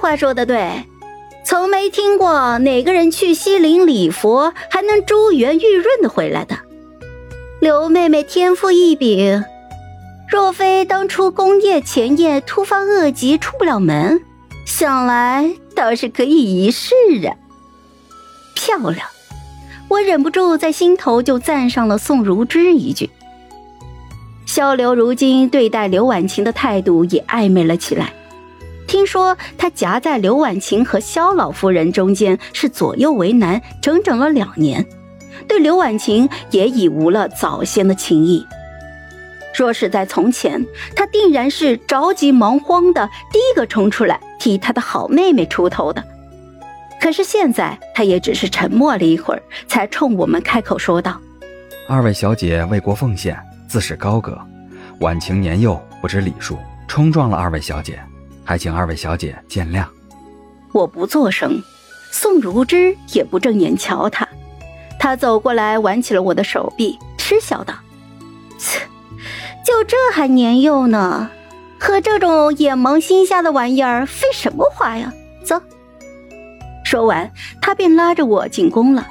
[0.00, 0.84] 话说的对，
[1.44, 6.56] 从没听过哪个人去西陵礼佛还能珠圆玉润的回来的。
[7.60, 9.44] 刘妹妹天赋异禀，
[10.26, 14.22] 若非当初宫夜前夜突发恶疾出不了门，
[14.64, 16.94] 想来倒是可以一试
[17.26, 17.36] 啊。
[18.54, 19.06] 漂亮，
[19.88, 23.10] 我忍不住在心头就赞上了宋如之一句。
[24.46, 28.14] 萧刘如今对待刘婉晴的态度也暧昧了起来。
[28.90, 34.84] 听说他夹在刘婉晴和萧老夫人中间，是左右为难，整整了两年，
[35.46, 38.44] 对刘婉晴也已无了早先的情谊。
[39.56, 46.02] 若是在从前，他定然是着急忙慌的第一个冲出来替他的好妹妹出头的。
[47.00, 51.16] 可是现在，他也只是沉默了一会儿，才冲我们开口说道
[51.86, 54.36] ：“二位小姐为国奉献，自是高阁，
[54.98, 57.96] 婉晴年幼不知礼数，冲撞了二位小姐。”
[58.50, 59.84] 还请二位小姐见谅。
[60.72, 61.62] 我不作声，
[62.10, 64.26] 宋如之也不正眼瞧他。
[64.98, 67.74] 他走过来挽起了我的手臂，嗤笑道
[68.58, 68.80] ：“切，
[69.64, 71.30] 就这还年幼呢，
[71.78, 75.12] 和这种眼盲心瞎的玩意儿废什么话呀？
[75.44, 75.62] 走。”
[76.84, 77.30] 说完，
[77.62, 79.06] 他便拉着我进宫了。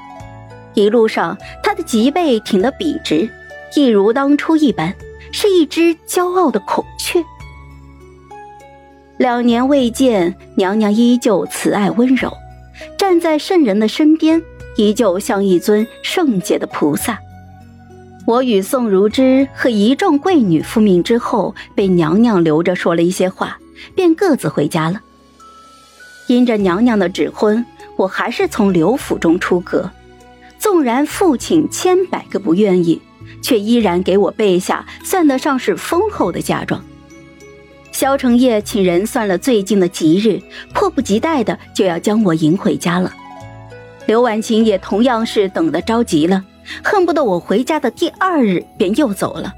[0.73, 3.29] 一路上，他的脊背挺得笔直，
[3.73, 4.93] 一如当初一般，
[5.31, 7.23] 是一只骄傲的孔雀。
[9.19, 12.31] 两年未见，娘娘依旧慈爱温柔，
[12.97, 14.41] 站在圣人的身边，
[14.77, 17.19] 依旧像一尊圣洁的菩萨。
[18.25, 23.59] 我与宋如之和一众贵女复命之后，被娘娘留着说了一些话，
[23.93, 25.01] 便各自回家了。
[26.27, 27.65] 因着娘娘的指婚，
[27.97, 29.91] 我还是从刘府中出阁。
[30.57, 33.01] 纵然父亲千百个不愿意，
[33.41, 36.81] 却依然给我备下算得上是丰厚的嫁妆。
[37.99, 40.41] 萧承业请人算了最近的吉日，
[40.73, 43.13] 迫不及待的就要将我迎回家了。
[44.05, 46.45] 刘婉晴也同样是等得着急了，
[46.81, 49.53] 恨不得我回家的第二日便又走了。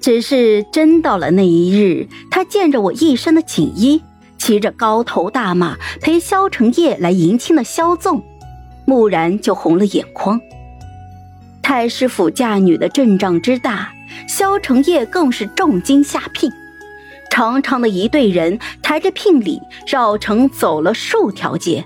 [0.00, 4.02] 只是真到了那一日，他见着我一身的锦衣，
[4.38, 8.24] 骑着高头大马陪萧承业来迎亲的萧纵，
[8.86, 10.40] 蓦然就红了眼眶。
[11.60, 13.92] 太师府嫁女的阵仗之大，
[14.26, 16.50] 萧承业更是重金下聘。
[17.34, 21.84] 长长的一队人抬着聘礼绕城走了数条街，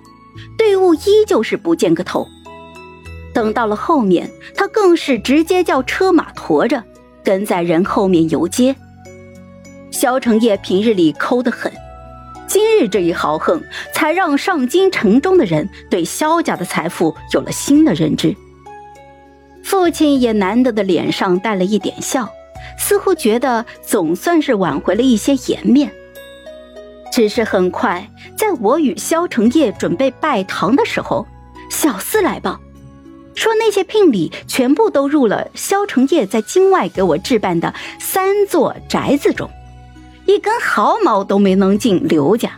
[0.59, 2.28] 队伍依旧是不见个头。
[3.32, 6.84] 等到了后面，他更是直接叫车马驮着，
[7.25, 8.76] 跟在人后面游街。
[9.91, 11.72] 萧承业平日里抠得很，
[12.47, 13.59] 今日这一豪横，
[13.94, 18.36] 才让上京城中的人对萧家的财富有了新的认知。
[19.65, 22.28] 父亲也难得的脸上带了一点笑。
[22.78, 25.93] 似乎觉得总算是挽回了一些颜面，
[27.12, 31.27] 只是很快，在我与萧承业准备拜堂的时候，
[31.69, 32.59] 小厮来报，
[33.34, 39.50] 说那些聘礼全部都入了萧承业在京外给我置办的三座宅子中，
[40.25, 42.53] 一根毫毛都没能进刘家。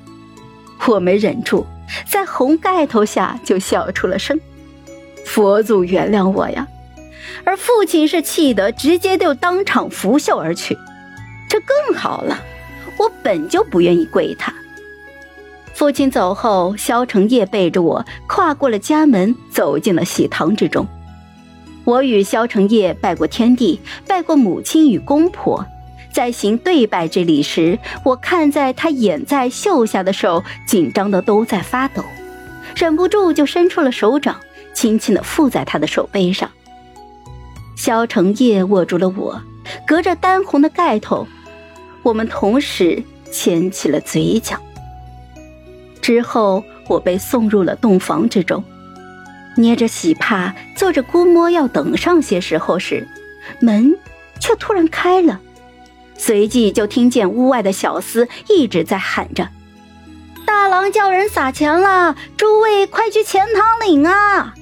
[0.86, 1.66] 我没忍住，
[2.06, 4.38] 在红盖头下就笑出了声。
[5.24, 6.66] 佛祖原谅我呀！
[7.44, 10.76] 而父亲是气得直接就当场拂袖而去，
[11.48, 12.38] 这更好了。
[12.98, 14.52] 我本就不愿意跪他。
[15.72, 20.86] 父亲走后，萧承业背着我跨过了家门，走进了喜堂之中。
[21.84, 25.64] 我与萧承业拜过天地，拜过母亲与公婆，
[26.12, 32.04] 在行对拜之礼时，我看在他掩在袖下的手紧张的都在发抖，
[32.76, 34.36] 忍不住就伸出了手掌，
[34.74, 36.50] 轻轻的附在他的手背上。
[37.82, 39.40] 萧承业握住了我，
[39.86, 41.26] 隔着丹红的盖头，
[42.02, 43.02] 我们同时
[43.32, 44.54] 牵起了嘴角。
[46.02, 48.62] 之后，我被送入了洞房之中，
[49.56, 53.08] 捏着喜帕，做着估摸要等上些时候时，
[53.62, 53.96] 门
[54.38, 55.40] 却突然开了，
[56.18, 59.48] 随即就听见屋外的小厮一直在喊着
[60.44, 64.52] ：“大郎叫人撒钱了，诸位快去钱塘领啊！”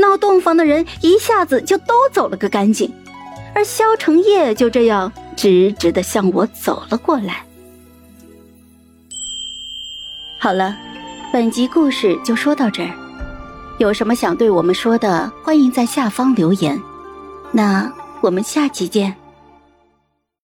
[0.00, 2.92] 闹洞房的人一下子就都走了个干净，
[3.54, 7.44] 而萧承业就这样直直的向我走了过来。
[10.38, 10.74] 好了，
[11.32, 12.90] 本集故事就说到这儿，
[13.78, 16.80] 有什么想对我们说的，欢迎在下方留言。
[17.52, 17.92] 那
[18.22, 19.19] 我们下集见。